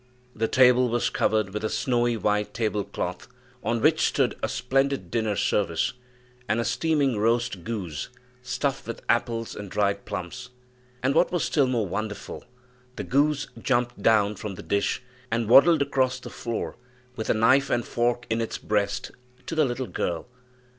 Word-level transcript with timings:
The 0.35 0.47
table 0.47 0.89
was 0.89 1.11
covered 1.11 1.51
with 1.53 1.63
a 1.63 1.69
snowy 1.69 2.17
white 2.17 2.55
table 2.55 2.83
cloth, 2.83 3.27
on 3.63 3.81
which 3.81 4.07
stood 4.07 4.35
a 4.41 4.49
splendid 4.49 5.11
dinner 5.11 5.35
service, 5.35 5.93
and 6.49 6.59
a 6.59 6.65
steaming 6.65 7.19
roast 7.19 7.63
goose, 7.63 8.09
stuffed 8.41 8.87
with 8.87 9.03
apples 9.07 9.55
and 9.55 9.69
dried 9.69 10.05
plums. 10.05 10.49
And 11.03 11.13
what 11.13 11.31
was 11.31 11.43
still 11.43 11.67
more 11.67 11.85
wonderful, 11.87 12.43
the 12.95 13.03
goose 13.03 13.47
jumped 13.61 14.01
down 14.01 14.37
from 14.37 14.55
the 14.55 14.63
dish 14.63 15.03
and 15.29 15.47
waddled 15.47 15.83
across 15.83 16.19
the 16.19 16.31
floor, 16.31 16.77
with 17.15 17.29
a 17.29 17.35
knife 17.35 17.69
and 17.69 17.85
fork 17.85 18.25
in 18.27 18.41
its 18.41 18.57
breast, 18.57 19.11
to 19.45 19.53
the 19.53 19.65
little 19.65 19.85
girl. 19.85 20.25